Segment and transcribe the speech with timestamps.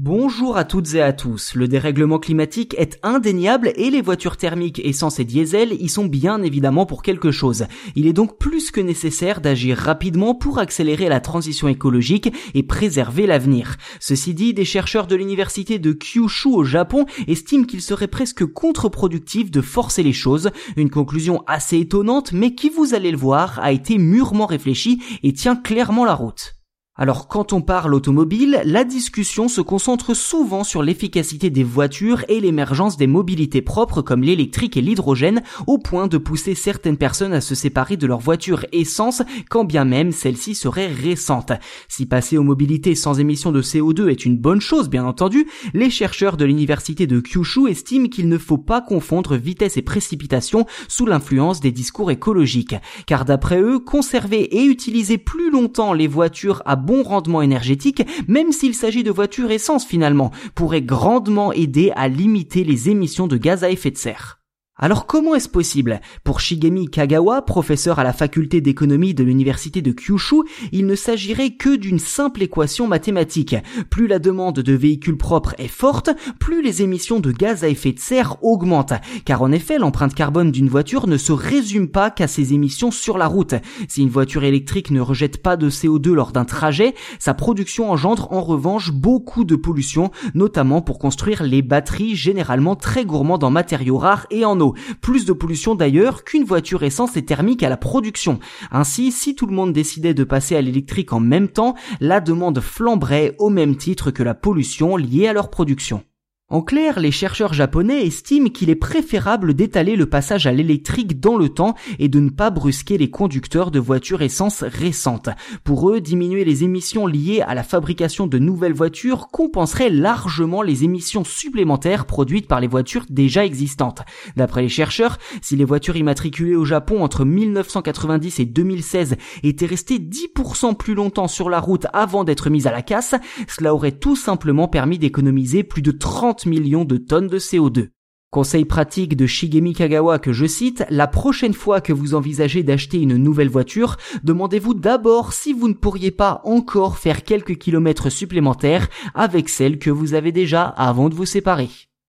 [0.00, 1.56] Bonjour à toutes et à tous.
[1.56, 6.40] Le dérèglement climatique est indéniable et les voitures thermiques, essence et diesel y sont bien
[6.40, 7.66] évidemment pour quelque chose.
[7.96, 13.26] Il est donc plus que nécessaire d'agir rapidement pour accélérer la transition écologique et préserver
[13.26, 13.74] l'avenir.
[13.98, 19.50] Ceci dit, des chercheurs de l'université de Kyushu au Japon estiment qu'il serait presque contre-productif
[19.50, 20.50] de forcer les choses.
[20.76, 25.32] Une conclusion assez étonnante mais qui, vous allez le voir, a été mûrement réfléchie et
[25.32, 26.57] tient clairement la route.
[27.00, 32.40] Alors quand on parle automobile, la discussion se concentre souvent sur l'efficacité des voitures et
[32.40, 37.40] l'émergence des mobilités propres comme l'électrique et l'hydrogène au point de pousser certaines personnes à
[37.40, 41.52] se séparer de leur voiture essence quand bien même celle-ci serait récente.
[41.86, 45.90] Si passer aux mobilités sans émission de CO2 est une bonne chose bien entendu, les
[45.90, 51.06] chercheurs de l'université de Kyushu estiment qu'il ne faut pas confondre vitesse et précipitation sous
[51.06, 52.74] l'influence des discours écologiques.
[53.06, 58.50] Car d'après eux, conserver et utiliser plus longtemps les voitures à bon rendement énergétique, même
[58.50, 63.62] s'il s'agit de voitures essence finalement, pourrait grandement aider à limiter les émissions de gaz
[63.62, 64.37] à effet de serre.
[64.80, 66.00] Alors comment est-ce possible?
[66.22, 71.50] Pour Shigemi Kagawa, professeur à la faculté d'économie de l'université de Kyushu, il ne s'agirait
[71.50, 73.56] que d'une simple équation mathématique.
[73.90, 77.90] Plus la demande de véhicules propres est forte, plus les émissions de gaz à effet
[77.90, 78.92] de serre augmentent.
[79.24, 83.18] Car en effet, l'empreinte carbone d'une voiture ne se résume pas qu'à ses émissions sur
[83.18, 83.54] la route.
[83.88, 88.28] Si une voiture électrique ne rejette pas de CO2 lors d'un trajet, sa production engendre
[88.30, 93.98] en revanche beaucoup de pollution, notamment pour construire les batteries généralement très gourmandes en matériaux
[93.98, 94.67] rares et en eau.
[95.00, 98.38] Plus de pollution d'ailleurs qu'une voiture essence et thermique à la production.
[98.70, 102.60] Ainsi, si tout le monde décidait de passer à l'électrique en même temps, la demande
[102.60, 106.02] flamberait au même titre que la pollution liée à leur production.
[106.50, 111.36] En clair, les chercheurs japonais estiment qu'il est préférable d'étaler le passage à l'électrique dans
[111.36, 115.28] le temps et de ne pas brusquer les conducteurs de voitures essence récentes.
[115.62, 120.84] Pour eux, diminuer les émissions liées à la fabrication de nouvelles voitures compenserait largement les
[120.84, 124.00] émissions supplémentaires produites par les voitures déjà existantes.
[124.34, 129.98] D'après les chercheurs, si les voitures immatriculées au Japon entre 1990 et 2016 étaient restées
[129.98, 133.14] 10% plus longtemps sur la route avant d'être mises à la casse,
[133.48, 135.90] cela aurait tout simplement permis d'économiser plus de
[136.38, 137.88] 30 millions de tonnes de CO2.
[138.30, 142.98] Conseil pratique de Shigemi Kagawa que je cite, la prochaine fois que vous envisagez d'acheter
[142.98, 148.88] une nouvelle voiture, demandez-vous d'abord si vous ne pourriez pas encore faire quelques kilomètres supplémentaires
[149.14, 151.87] avec celle que vous avez déjà avant de vous séparer.